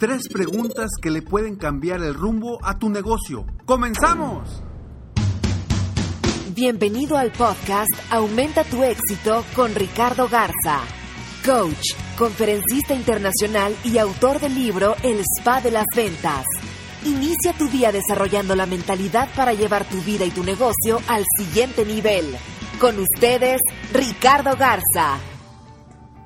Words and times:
Tres 0.00 0.30
preguntas 0.32 0.92
que 1.02 1.10
le 1.10 1.20
pueden 1.20 1.56
cambiar 1.56 2.00
el 2.02 2.14
rumbo 2.14 2.58
a 2.62 2.78
tu 2.78 2.88
negocio. 2.88 3.44
¡Comenzamos! 3.66 4.62
Bienvenido 6.54 7.18
al 7.18 7.30
podcast 7.30 7.90
Aumenta 8.10 8.64
tu 8.64 8.82
éxito 8.82 9.44
con 9.54 9.74
Ricardo 9.74 10.26
Garza, 10.26 10.80
coach, 11.44 11.92
conferencista 12.16 12.94
internacional 12.94 13.76
y 13.84 13.98
autor 13.98 14.40
del 14.40 14.54
libro 14.54 14.96
El 15.02 15.20
Spa 15.20 15.60
de 15.60 15.70
las 15.70 15.86
Ventas. 15.94 16.46
Inicia 17.04 17.52
tu 17.52 17.68
día 17.68 17.92
desarrollando 17.92 18.56
la 18.56 18.64
mentalidad 18.64 19.28
para 19.36 19.52
llevar 19.52 19.84
tu 19.84 20.00
vida 20.00 20.24
y 20.24 20.30
tu 20.30 20.42
negocio 20.42 20.98
al 21.08 21.26
siguiente 21.36 21.84
nivel. 21.84 22.24
Con 22.80 22.98
ustedes, 22.98 23.60
Ricardo 23.92 24.56
Garza. 24.56 25.29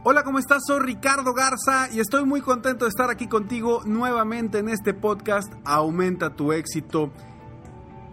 Hola, 0.07 0.23
¿cómo 0.23 0.39
estás? 0.39 0.65
Soy 0.67 0.81
Ricardo 0.81 1.33
Garza 1.33 1.89
y 1.91 1.99
estoy 1.99 2.27
muy 2.27 2.43
contento 2.43 2.85
de 2.85 2.91
estar 2.91 3.09
aquí 3.09 3.27
contigo 3.27 3.81
nuevamente 3.87 4.59
en 4.59 4.69
este 4.69 4.93
podcast 4.93 5.51
Aumenta 5.65 6.37
tu 6.37 6.53
éxito. 6.53 7.11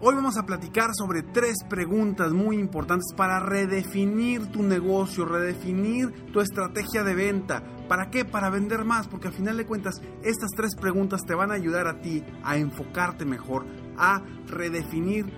Hoy 0.00 0.14
vamos 0.14 0.38
a 0.38 0.46
platicar 0.46 0.88
sobre 0.94 1.22
tres 1.22 1.58
preguntas 1.68 2.32
muy 2.32 2.56
importantes 2.56 3.12
para 3.14 3.40
redefinir 3.40 4.46
tu 4.46 4.62
negocio, 4.62 5.26
redefinir 5.26 6.32
tu 6.32 6.40
estrategia 6.40 7.04
de 7.04 7.14
venta. 7.14 7.62
¿Para 7.88 8.08
qué? 8.08 8.24
Para 8.24 8.48
vender 8.48 8.86
más, 8.86 9.06
porque 9.06 9.28
al 9.28 9.34
final 9.34 9.58
de 9.58 9.66
cuentas 9.66 10.00
estas 10.22 10.48
tres 10.56 10.74
preguntas 10.74 11.20
te 11.26 11.34
van 11.34 11.50
a 11.50 11.56
ayudar 11.56 11.88
a 11.88 12.00
ti 12.00 12.24
a 12.42 12.56
enfocarte 12.56 13.26
mejor, 13.26 13.66
a 13.98 14.22
redefinir 14.46 15.30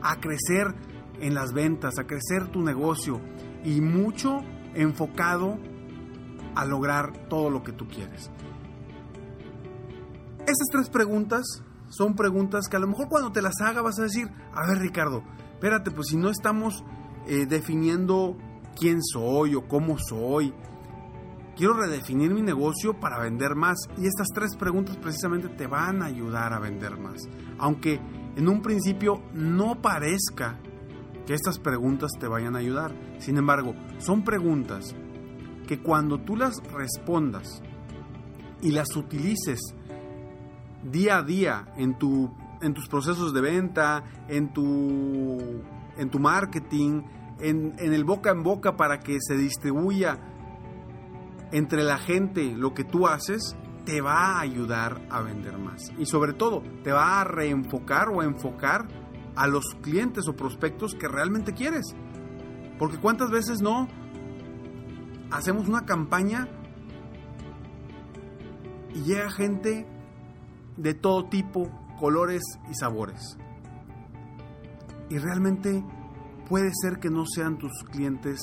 a 0.01 0.21
crecer 0.21 0.73
en 1.19 1.33
las 1.33 1.51
ventas, 1.53 1.99
a 1.99 2.05
crecer 2.05 2.47
tu 2.47 2.61
negocio 2.61 3.19
y 3.65 3.81
mucho 3.81 4.37
enfocado 4.73 5.57
a 6.55 6.63
lograr 6.65 7.27
todo 7.27 7.49
lo 7.49 7.61
que 7.63 7.73
tú 7.73 7.87
quieres. 7.87 8.31
Estas 10.39 10.67
tres 10.71 10.89
preguntas 10.89 11.61
son 11.91 12.15
preguntas 12.15 12.67
que 12.69 12.77
a 12.77 12.79
lo 12.79 12.87
mejor 12.87 13.09
cuando 13.09 13.31
te 13.31 13.41
las 13.41 13.59
haga 13.61 13.81
vas 13.81 13.99
a 13.99 14.03
decir, 14.03 14.29
a 14.53 14.67
ver 14.67 14.79
Ricardo, 14.79 15.23
espérate, 15.53 15.91
pues 15.91 16.07
si 16.07 16.17
no 16.17 16.29
estamos 16.29 16.83
eh, 17.27 17.45
definiendo 17.45 18.37
quién 18.79 19.03
soy 19.03 19.55
o 19.55 19.67
cómo 19.67 19.97
soy, 19.99 20.53
quiero 21.55 21.73
redefinir 21.73 22.33
mi 22.33 22.41
negocio 22.41 22.99
para 22.99 23.19
vender 23.19 23.55
más. 23.55 23.77
Y 23.97 24.07
estas 24.07 24.29
tres 24.33 24.55
preguntas 24.55 24.97
precisamente 24.97 25.49
te 25.49 25.67
van 25.67 26.01
a 26.01 26.05
ayudar 26.05 26.53
a 26.53 26.59
vender 26.59 26.97
más. 26.97 27.21
Aunque 27.59 27.99
en 28.35 28.47
un 28.47 28.61
principio 28.61 29.21
no 29.33 29.81
parezca 29.81 30.57
que 31.25 31.33
estas 31.33 31.59
preguntas 31.59 32.11
te 32.19 32.27
vayan 32.27 32.55
a 32.55 32.59
ayudar. 32.59 32.95
Sin 33.19 33.37
embargo, 33.37 33.75
son 33.99 34.23
preguntas 34.23 34.95
que 35.67 35.81
cuando 35.81 36.19
tú 36.19 36.35
las 36.35 36.61
respondas 36.73 37.61
y 38.61 38.71
las 38.71 38.95
utilices 38.95 39.59
día 40.83 41.17
a 41.17 41.23
día 41.23 41.65
en, 41.77 41.97
tu, 41.97 42.31
en 42.61 42.73
tus 42.73 42.87
procesos 42.87 43.33
de 43.33 43.41
venta, 43.41 44.03
en 44.27 44.53
tu, 44.53 45.61
en 45.97 46.09
tu 46.09 46.19
marketing, 46.19 47.03
en, 47.39 47.73
en 47.77 47.93
el 47.93 48.03
boca 48.03 48.31
en 48.31 48.43
boca 48.43 48.75
para 48.75 48.99
que 48.99 49.17
se 49.19 49.35
distribuya 49.35 50.19
entre 51.51 51.83
la 51.83 51.97
gente 51.97 52.53
lo 52.55 52.73
que 52.73 52.83
tú 52.83 53.07
haces, 53.07 53.55
te 53.85 54.01
va 54.01 54.37
a 54.37 54.41
ayudar 54.41 55.01
a 55.09 55.21
vender 55.21 55.57
más. 55.57 55.91
Y 55.97 56.05
sobre 56.05 56.33
todo, 56.33 56.61
te 56.83 56.91
va 56.91 57.21
a 57.21 57.23
reenfocar 57.23 58.09
o 58.09 58.21
a 58.21 58.25
enfocar 58.25 58.87
a 59.35 59.47
los 59.47 59.65
clientes 59.81 60.27
o 60.27 60.35
prospectos 60.35 60.95
que 60.95 61.07
realmente 61.07 61.53
quieres. 61.53 61.95
Porque 62.77 62.97
cuántas 62.97 63.29
veces 63.31 63.61
no 63.61 63.87
hacemos 65.31 65.67
una 65.67 65.85
campaña 65.85 66.47
y 68.93 69.03
llega 69.03 69.31
gente 69.31 69.87
de 70.81 70.93
todo 70.95 71.25
tipo, 71.25 71.69
colores 71.99 72.41
y 72.69 72.73
sabores. 72.73 73.37
Y 75.09 75.17
realmente 75.19 75.83
puede 76.49 76.71
ser 76.81 76.99
que 76.99 77.09
no 77.09 77.25
sean 77.25 77.57
tus 77.57 77.71
clientes 77.91 78.39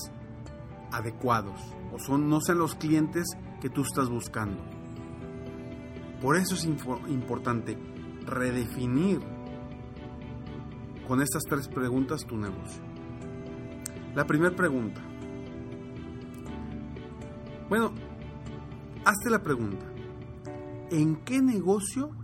adecuados 0.92 1.60
o 1.92 1.98
son, 1.98 2.28
no 2.28 2.40
sean 2.40 2.58
los 2.58 2.74
clientes 2.74 3.26
que 3.60 3.68
tú 3.68 3.82
estás 3.82 4.08
buscando. 4.08 4.62
Por 6.22 6.36
eso 6.36 6.54
es 6.54 6.64
importante 6.64 7.76
redefinir 8.24 9.20
con 11.06 11.22
estas 11.22 11.42
tres 11.44 11.68
preguntas 11.68 12.24
tu 12.24 12.36
negocio. 12.36 12.82
La 14.14 14.26
primera 14.26 14.54
pregunta. 14.54 15.00
Bueno, 17.68 17.92
hazte 19.04 19.30
la 19.30 19.42
pregunta. 19.42 19.86
¿En 20.90 21.16
qué 21.24 21.40
negocio 21.40 22.17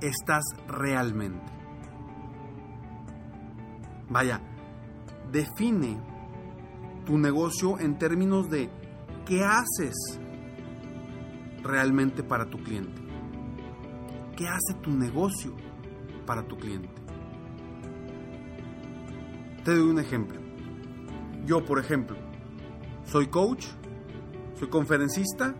estás 0.00 0.44
realmente. 0.66 1.52
Vaya, 4.08 4.40
define 5.30 5.98
tu 7.04 7.18
negocio 7.18 7.78
en 7.78 7.98
términos 7.98 8.50
de 8.50 8.70
qué 9.24 9.44
haces 9.44 9.94
realmente 11.62 12.22
para 12.22 12.46
tu 12.46 12.58
cliente. 12.58 13.00
¿Qué 14.36 14.48
hace 14.48 14.74
tu 14.80 14.90
negocio 14.90 15.54
para 16.26 16.46
tu 16.46 16.56
cliente? 16.56 16.88
Te 19.64 19.76
doy 19.76 19.90
un 19.90 19.98
ejemplo. 19.98 20.40
Yo, 21.44 21.64
por 21.64 21.78
ejemplo, 21.78 22.16
soy 23.04 23.28
coach, 23.28 23.66
soy 24.58 24.68
conferencista, 24.68 25.54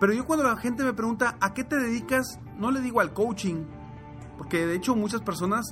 pero 0.00 0.12
yo 0.12 0.26
cuando 0.26 0.44
la 0.44 0.56
gente 0.56 0.84
me 0.84 0.92
pregunta, 0.92 1.36
¿a 1.40 1.52
qué 1.54 1.64
te 1.64 1.76
dedicas? 1.76 2.38
No 2.58 2.70
le 2.70 2.80
digo 2.80 3.00
al 3.00 3.12
coaching, 3.12 3.64
Porque 4.36 4.66
de 4.66 4.76
hecho 4.76 4.94
muchas 4.94 5.20
personas 5.22 5.66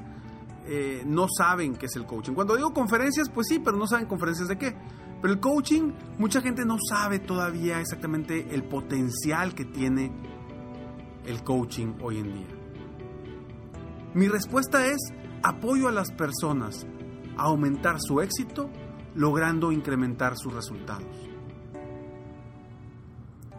eh, 0.67 1.05
no 1.07 1.27
saben 1.29 1.77
qué 1.77 1.87
es 1.87 1.97
el 1.97 2.05
coaching. 2.05 2.33
Cuando 2.33 2.57
digo 2.57 2.73
conferencias, 2.73 3.29
pues 3.29 3.47
sí, 3.49 3.61
pero 3.61 3.77
no 3.77 3.87
saben 3.87 4.07
conferencias 4.07 4.49
de 4.49 4.59
qué. 4.59 4.77
Pero 5.21 5.33
el 5.33 5.41
coaching, 5.41 5.93
mucha 6.19 6.41
gente 6.41 6.65
no 6.65 6.77
sabe 6.89 7.21
todavía 7.21 7.81
exactamente 7.81 8.55
el 8.55 8.65
potencial 8.65 9.55
que 9.55 9.65
tiene 9.65 10.13
el 11.25 11.43
coaching 11.43 11.95
hoy 12.03 12.19
en 12.19 12.33
día. 12.33 12.49
Mi 14.15 14.29
respuesta 14.29 14.87
es 14.87 14.99
apoyo 15.43 15.89
a 15.89 15.93
las 15.93 16.11
personas 16.11 16.87
a 17.37 17.45
aumentar 17.45 17.97
su 18.01 18.21
éxito 18.21 18.71
logrando 19.15 19.73
incrementar 19.73 20.37
sus 20.37 20.53
resultados. 20.53 21.31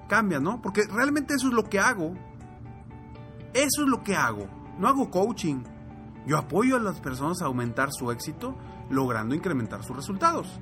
Cambia, 0.07 0.39
¿no? 0.39 0.61
Porque 0.61 0.83
realmente 0.89 1.33
eso 1.33 1.47
es 1.47 1.53
lo 1.53 1.63
que 1.63 1.79
hago. 1.79 2.13
Eso 3.53 3.83
es 3.83 3.87
lo 3.87 4.03
que 4.03 4.15
hago. 4.15 4.47
No 4.77 4.87
hago 4.87 5.09
coaching. 5.09 5.63
Yo 6.25 6.37
apoyo 6.37 6.75
a 6.75 6.79
las 6.79 6.99
personas 6.99 7.41
a 7.41 7.45
aumentar 7.45 7.89
su 7.91 8.11
éxito 8.11 8.55
logrando 8.89 9.35
incrementar 9.35 9.83
sus 9.83 9.95
resultados. 9.95 10.59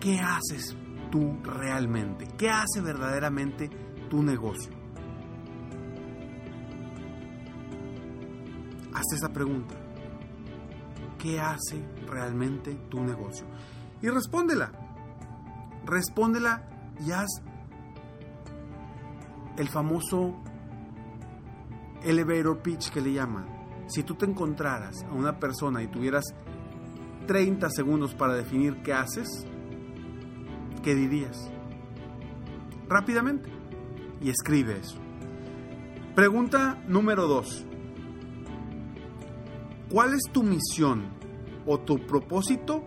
¿Qué 0.00 0.20
haces 0.20 0.76
tú 1.10 1.36
realmente? 1.42 2.26
¿Qué 2.38 2.50
hace 2.50 2.80
verdaderamente 2.80 3.68
tu 4.08 4.22
negocio? 4.22 4.72
Hazte 8.94 9.16
esa 9.16 9.32
pregunta. 9.32 9.74
¿Qué 11.18 11.40
hace 11.40 11.84
realmente 12.06 12.74
tu 12.88 13.02
negocio? 13.02 13.46
Y 14.00 14.08
respóndela. 14.08 14.70
Respóndela 15.84 16.68
y 17.04 17.10
haz 17.10 17.42
el 19.58 19.68
famoso 19.68 20.34
elevator 22.04 22.62
pitch 22.62 22.90
que 22.90 23.00
le 23.00 23.12
llaman. 23.12 23.46
Si 23.88 24.02
tú 24.04 24.14
te 24.14 24.24
encontraras 24.24 25.02
a 25.02 25.12
una 25.12 25.38
persona 25.38 25.82
y 25.82 25.88
tuvieras 25.88 26.24
30 27.26 27.68
segundos 27.70 28.14
para 28.14 28.34
definir 28.34 28.82
qué 28.82 28.92
haces, 28.92 29.46
¿qué 30.82 30.94
dirías? 30.94 31.50
Rápidamente. 32.88 33.50
Y 34.20 34.30
escribe 34.30 34.78
eso. 34.78 34.98
Pregunta 36.14 36.82
número 36.86 37.26
2. 37.26 37.66
¿Cuál 39.90 40.14
es 40.14 40.22
tu 40.32 40.42
misión 40.42 41.08
o 41.66 41.80
tu 41.80 41.98
propósito 42.06 42.82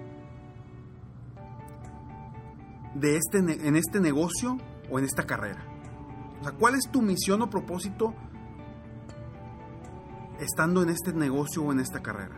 de 2.96 3.18
este, 3.18 3.38
en 3.40 3.76
este 3.76 4.00
negocio 4.00 4.58
o 4.90 5.00
en 5.00 5.06
esta 5.06 5.26
carrera? 5.26 5.71
O 6.42 6.44
sea, 6.44 6.54
¿cuál 6.54 6.74
es 6.74 6.90
tu 6.92 7.04
misión 7.04 7.42
o 7.44 7.50
propósito 7.50 8.16
estando 10.40 10.82
en 10.82 10.90
este 10.90 11.14
negocio 11.14 11.62
o 11.64 11.72
en 11.72 11.80
esta 11.80 12.02
carrera? 12.02 12.36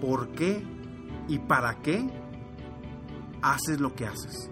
¿Por 0.00 0.30
qué 0.30 0.64
y 1.28 1.38
para 1.40 1.82
qué 1.82 2.08
haces 3.42 3.80
lo 3.80 3.94
que 3.94 4.06
haces? 4.06 4.50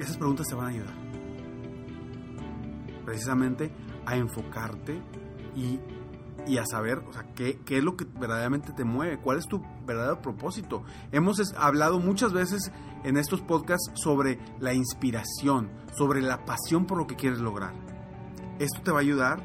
Esas 0.00 0.16
preguntas 0.16 0.48
te 0.48 0.56
van 0.56 0.66
a 0.66 0.70
ayudar. 0.70 0.94
Precisamente 3.04 3.70
a 4.04 4.16
enfocarte 4.16 5.00
y, 5.54 5.78
a 6.58 6.64
saber 6.66 6.98
o 6.98 7.12
sea, 7.12 7.22
qué, 7.34 7.60
qué, 7.64 7.78
es 7.78 7.84
lo 7.84 7.96
que 7.96 8.04
verdaderamente 8.04 8.72
te 8.72 8.82
mueve, 8.82 9.20
cuál 9.20 9.38
es 9.38 9.46
tu 9.46 9.62
verdadero 9.90 10.22
propósito. 10.22 10.84
Hemos 11.12 11.52
hablado 11.56 11.98
muchas 11.98 12.32
veces 12.32 12.70
en 13.04 13.16
estos 13.16 13.40
podcasts 13.40 13.90
sobre 13.94 14.38
la 14.60 14.72
inspiración, 14.72 15.70
sobre 15.96 16.22
la 16.22 16.44
pasión 16.44 16.86
por 16.86 16.98
lo 16.98 17.06
que 17.06 17.16
quieres 17.16 17.40
lograr. 17.40 17.74
Esto 18.58 18.82
te 18.82 18.90
va 18.90 18.98
a 18.98 19.02
ayudar 19.02 19.40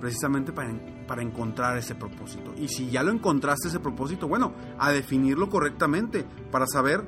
precisamente 0.00 0.52
para, 0.52 0.74
para 1.06 1.22
encontrar 1.22 1.78
ese 1.78 1.94
propósito. 1.94 2.52
Y 2.58 2.68
si 2.68 2.90
ya 2.90 3.02
lo 3.02 3.10
encontraste 3.10 3.68
ese 3.68 3.80
propósito, 3.80 4.28
bueno, 4.28 4.52
a 4.78 4.90
definirlo 4.90 5.48
correctamente 5.48 6.26
para 6.50 6.66
saber 6.66 7.04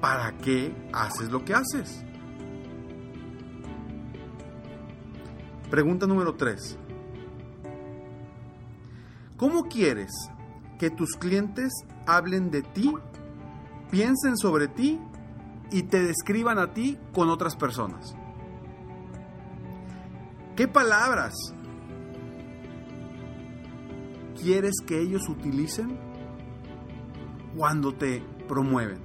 para 0.00 0.36
qué 0.38 0.72
haces 0.92 1.30
lo 1.30 1.44
que 1.44 1.54
haces. 1.54 2.04
Pregunta 5.70 6.06
número 6.06 6.34
3. 6.34 6.78
¿Cómo 9.36 9.64
quieres 9.64 10.12
que 10.78 10.90
tus 10.90 11.16
clientes 11.16 11.72
hablen 12.06 12.50
de 12.50 12.62
ti, 12.62 12.92
piensen 13.90 14.36
sobre 14.36 14.68
ti 14.68 15.00
y 15.70 15.84
te 15.84 16.02
describan 16.02 16.58
a 16.58 16.72
ti 16.72 16.98
con 17.12 17.28
otras 17.28 17.56
personas? 17.56 18.14
¿Qué 20.54 20.68
palabras 20.68 21.34
quieres 24.40 24.74
que 24.86 25.00
ellos 25.00 25.28
utilicen 25.28 25.98
cuando 27.56 27.92
te 27.92 28.22
promueven? 28.48 29.00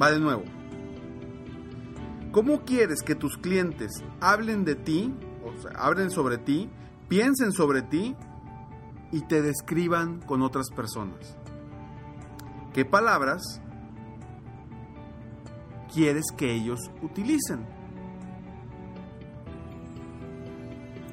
Va 0.00 0.10
de 0.10 0.20
nuevo. 0.20 0.44
¿Cómo 2.32 2.64
quieres 2.64 3.02
que 3.02 3.14
tus 3.14 3.36
clientes 3.36 4.04
hablen 4.20 4.64
de 4.64 4.74
ti, 4.74 5.14
o 5.44 5.60
sea, 5.60 5.70
hablen 5.76 6.10
sobre 6.10 6.38
ti, 6.38 6.68
piensen 7.08 7.52
sobre 7.52 7.82
ti 7.82 8.14
y 9.12 9.22
te 9.22 9.42
describan 9.42 10.20
con 10.20 10.42
otras 10.42 10.70
personas? 10.70 11.36
¿Qué 12.72 12.84
palabras 12.84 13.60
quieres 15.92 16.24
que 16.36 16.52
ellos 16.52 16.78
utilicen? 17.02 17.66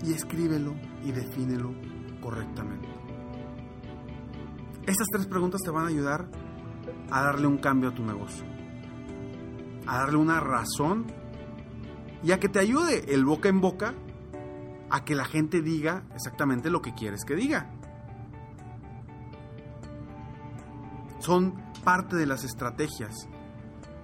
Y 0.04 0.14
escríbelo 0.14 0.76
y 1.04 1.12
defínelo 1.12 1.74
correctamente. 2.22 2.88
Estas 4.86 5.08
tres 5.12 5.26
preguntas 5.26 5.62
te 5.62 5.72
van 5.72 5.86
a 5.86 5.90
ayudar 5.90 6.30
a 7.10 7.24
darle 7.24 7.48
un 7.48 7.58
cambio 7.58 7.90
a 7.90 7.96
tu 7.96 8.04
negocio 8.04 8.56
a 9.88 10.00
darle 10.00 10.18
una 10.18 10.40
razón 10.40 11.06
y 12.24 12.32
a 12.32 12.40
que 12.40 12.50
te 12.50 12.60
ayude 12.60 13.14
el 13.14 13.26
boca 13.26 13.50
en 13.50 13.62
boca 13.62 13.94
a 14.90 15.04
que 15.04 15.16
la 15.16 15.26
gente 15.26 15.62
diga 15.62 16.04
exactamente 16.14 16.70
lo 16.70 16.82
que 16.82 16.94
quieres 16.94 17.26
que 17.26 17.36
diga. 17.36 17.72
Son 21.26 21.56
parte 21.84 22.16
de 22.16 22.28
las 22.28 22.44
estrategias 22.44 23.28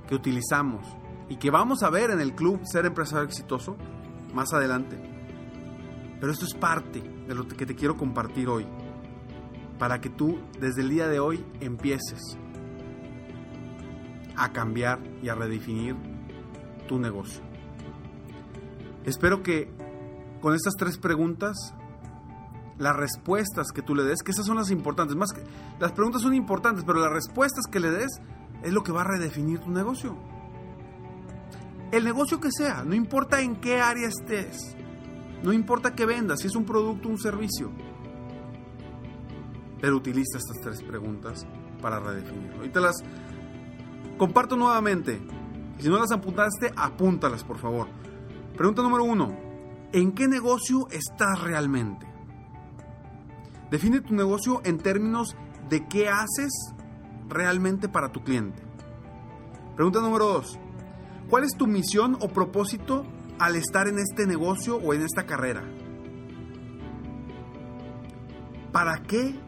que 0.07 0.15
utilizamos 0.15 0.87
y 1.29 1.35
que 1.35 1.51
vamos 1.51 1.83
a 1.83 1.91
ver 1.91 2.09
en 2.09 2.19
el 2.19 2.33
club 2.33 2.61
Ser 2.63 2.87
Empresario 2.87 3.25
Exitoso 3.25 3.77
más 4.33 4.53
adelante. 4.53 4.97
Pero 6.19 6.31
esto 6.31 6.45
es 6.45 6.55
parte 6.55 6.99
de 6.99 7.35
lo 7.35 7.47
que 7.47 7.67
te 7.67 7.75
quiero 7.75 7.95
compartir 7.95 8.49
hoy, 8.49 8.65
para 9.77 10.01
que 10.01 10.09
tú 10.09 10.39
desde 10.59 10.81
el 10.81 10.89
día 10.89 11.07
de 11.09 11.19
hoy 11.19 11.45
empieces 11.59 12.39
a 14.35 14.51
cambiar 14.51 14.99
y 15.21 15.29
a 15.29 15.35
redefinir 15.35 15.95
tu 16.87 16.97
negocio. 16.97 17.43
Espero 19.05 19.43
que 19.43 19.71
con 20.41 20.55
estas 20.55 20.73
tres 20.73 20.97
preguntas, 20.97 21.75
las 22.81 22.95
respuestas 22.95 23.67
que 23.73 23.81
tú 23.81 23.95
le 23.95 24.03
des, 24.03 24.23
que 24.23 24.31
esas 24.31 24.45
son 24.45 24.57
las 24.57 24.71
importantes, 24.71 25.15
más 25.15 25.31
que 25.31 25.41
las 25.79 25.91
preguntas 25.91 26.21
son 26.21 26.33
importantes, 26.33 26.83
pero 26.85 26.99
las 26.99 27.11
respuestas 27.11 27.65
que 27.71 27.79
le 27.79 27.91
des 27.91 28.21
es 28.63 28.73
lo 28.73 28.83
que 28.83 28.91
va 28.91 29.01
a 29.01 29.05
redefinir 29.05 29.59
tu 29.59 29.71
negocio. 29.71 30.17
El 31.91 32.03
negocio 32.03 32.39
que 32.39 32.51
sea, 32.51 32.83
no 32.83 32.95
importa 32.95 33.41
en 33.41 33.57
qué 33.57 33.81
área 33.81 34.07
estés, 34.07 34.75
no 35.43 35.53
importa 35.53 35.93
qué 35.93 36.05
vendas, 36.05 36.41
si 36.41 36.47
es 36.47 36.55
un 36.55 36.65
producto 36.65 37.07
o 37.07 37.11
un 37.11 37.19
servicio, 37.19 37.71
pero 39.79 39.95
utiliza 39.95 40.37
estas 40.37 40.57
tres 40.61 40.83
preguntas 40.83 41.45
para 41.81 41.99
redefinirlo. 41.99 42.65
Y 42.65 42.69
te 42.69 42.79
las 42.79 43.03
Comparto 44.21 44.55
nuevamente. 44.55 45.19
Si 45.79 45.89
no 45.89 45.97
las 45.97 46.11
apuntaste, 46.11 46.71
apúntalas, 46.75 47.43
por 47.43 47.57
favor. 47.57 47.87
Pregunta 48.55 48.83
número 48.83 49.03
uno. 49.03 49.35
¿En 49.93 50.11
qué 50.11 50.27
negocio 50.27 50.87
estás 50.91 51.41
realmente? 51.41 52.05
Define 53.71 54.01
tu 54.01 54.13
negocio 54.13 54.61
en 54.65 54.77
términos 54.77 55.35
de 55.69 55.87
qué 55.87 56.09
haces 56.09 56.51
realmente 57.29 57.87
para 57.87 58.11
tu 58.11 58.21
cliente. 58.23 58.61
Pregunta 59.75 60.01
número 60.01 60.25
dos. 60.27 60.59
¿Cuál 61.29 61.45
es 61.45 61.55
tu 61.55 61.65
misión 61.65 62.17
o 62.19 62.27
propósito 62.27 63.05
al 63.39 63.55
estar 63.55 63.87
en 63.87 63.97
este 63.97 64.27
negocio 64.27 64.75
o 64.75 64.93
en 64.93 65.01
esta 65.01 65.25
carrera? 65.25 65.63
¿Para 68.73 69.01
qué 69.03 69.39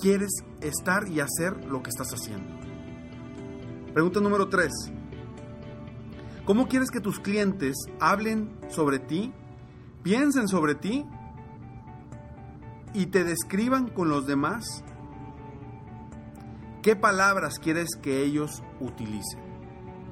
quieres 0.00 0.30
estar 0.60 1.08
y 1.08 1.20
hacer 1.20 1.64
lo 1.66 1.82
que 1.82 1.90
estás 1.90 2.08
haciendo? 2.12 2.52
Pregunta 3.92 4.18
número 4.20 4.48
3. 4.48 4.70
¿Cómo 6.44 6.66
quieres 6.66 6.90
que 6.90 7.00
tus 7.00 7.20
clientes 7.20 7.76
hablen 8.00 8.58
sobre 8.68 8.98
ti, 8.98 9.32
piensen 10.02 10.48
sobre 10.48 10.74
ti 10.74 11.06
y 12.94 13.06
te 13.06 13.24
describan 13.24 13.88
con 13.88 14.08
los 14.08 14.26
demás? 14.26 14.84
¿Qué 16.82 16.96
palabras 16.96 17.58
quieres 17.58 17.88
que 18.00 18.22
ellos 18.22 18.62
utilicen? 18.80 19.44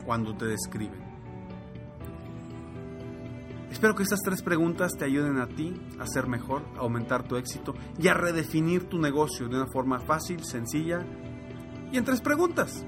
cuando 0.04 0.34
te 0.34 0.46
describen. 0.46 1.00
Espero 3.70 3.94
que 3.94 4.02
estas 4.02 4.20
tres 4.20 4.42
preguntas 4.42 4.92
te 4.98 5.06
ayuden 5.06 5.38
a 5.38 5.46
ti 5.46 5.74
a 5.98 6.06
ser 6.06 6.26
mejor, 6.26 6.62
a 6.76 6.80
aumentar 6.80 7.22
tu 7.26 7.36
éxito 7.36 7.74
y 7.98 8.08
a 8.08 8.14
redefinir 8.14 8.88
tu 8.88 8.98
negocio 8.98 9.48
de 9.48 9.56
una 9.56 9.66
forma 9.66 9.98
fácil, 10.00 10.44
sencilla 10.44 11.04
y 11.90 11.96
en 11.96 12.04
tres 12.04 12.20
preguntas. 12.20 12.84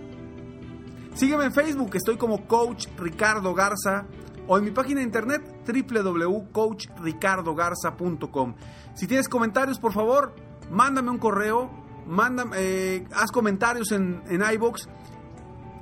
Sígueme 1.14 1.44
en 1.44 1.52
Facebook, 1.52 1.94
estoy 1.94 2.16
como 2.16 2.46
Coach 2.46 2.88
Ricardo 2.98 3.54
Garza 3.54 4.06
o 4.46 4.58
en 4.58 4.64
mi 4.64 4.70
página 4.70 5.00
de 5.00 5.06
internet 5.06 5.42
www.coachricardogarza.com. 5.66 8.54
Si 8.94 9.06
tienes 9.06 9.28
comentarios, 9.28 9.78
por 9.78 9.92
favor, 9.92 10.34
mándame 10.70 11.10
un 11.10 11.18
correo, 11.18 11.70
mándame, 12.06 12.56
eh, 12.58 13.06
haz 13.14 13.30
comentarios 13.30 13.92
en, 13.92 14.22
en 14.28 14.42
iBox. 14.54 14.88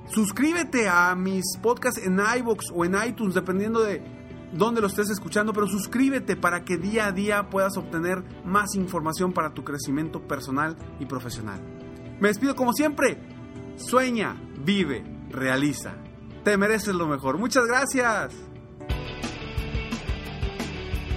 Suscríbete 0.06 0.88
a 0.88 1.14
mis 1.14 1.56
podcasts 1.62 2.04
en 2.04 2.20
iBox 2.38 2.72
o 2.74 2.84
en 2.84 2.96
iTunes, 3.06 3.34
dependiendo 3.34 3.80
de 3.80 4.02
dónde 4.52 4.80
lo 4.80 4.86
estés 4.86 5.10
escuchando, 5.10 5.52
pero 5.52 5.66
suscríbete 5.66 6.36
para 6.36 6.64
que 6.64 6.76
día 6.76 7.06
a 7.06 7.12
día 7.12 7.48
puedas 7.48 7.76
obtener 7.76 8.22
más 8.44 8.74
información 8.74 9.32
para 9.32 9.54
tu 9.54 9.64
crecimiento 9.64 10.26
personal 10.26 10.76
y 11.00 11.06
profesional. 11.06 11.60
Me 12.20 12.28
despido 12.28 12.54
como 12.54 12.72
siempre. 12.72 13.18
Sueña, 13.76 14.36
vive, 14.64 15.02
realiza. 15.30 15.94
Te 16.44 16.56
mereces 16.56 16.94
lo 16.94 17.06
mejor. 17.06 17.38
Muchas 17.38 17.64
gracias. 17.66 18.51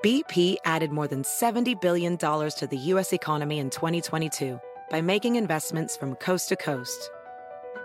BP 0.00 0.58
added 0.64 0.92
more 0.92 1.08
than 1.08 1.22
$70 1.22 1.80
billion 1.80 2.16
to 2.18 2.68
the 2.70 2.76
U.S. 2.92 3.12
economy 3.12 3.58
in 3.58 3.68
2022 3.68 4.60
by 4.90 5.00
making 5.00 5.34
investments 5.34 5.96
from 5.96 6.14
coast 6.14 6.50
to 6.50 6.56
coast. 6.56 7.10